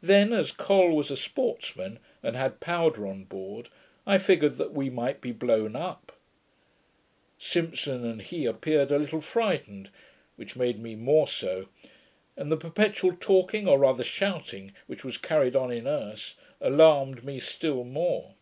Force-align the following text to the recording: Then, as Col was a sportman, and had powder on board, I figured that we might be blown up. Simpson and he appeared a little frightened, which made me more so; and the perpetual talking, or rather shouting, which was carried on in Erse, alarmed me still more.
Then, 0.00 0.32
as 0.32 0.52
Col 0.52 0.90
was 0.94 1.10
a 1.10 1.16
sportman, 1.16 1.98
and 2.22 2.36
had 2.36 2.60
powder 2.60 3.04
on 3.08 3.24
board, 3.24 3.70
I 4.06 4.16
figured 4.16 4.56
that 4.58 4.72
we 4.72 4.88
might 4.88 5.20
be 5.20 5.32
blown 5.32 5.74
up. 5.74 6.12
Simpson 7.40 8.04
and 8.04 8.22
he 8.22 8.46
appeared 8.46 8.92
a 8.92 9.00
little 9.00 9.20
frightened, 9.20 9.90
which 10.36 10.54
made 10.54 10.78
me 10.80 10.94
more 10.94 11.26
so; 11.26 11.66
and 12.36 12.52
the 12.52 12.56
perpetual 12.56 13.14
talking, 13.18 13.66
or 13.66 13.80
rather 13.80 14.04
shouting, 14.04 14.72
which 14.86 15.02
was 15.02 15.18
carried 15.18 15.56
on 15.56 15.72
in 15.72 15.88
Erse, 15.88 16.36
alarmed 16.60 17.24
me 17.24 17.40
still 17.40 17.82
more. 17.82 18.34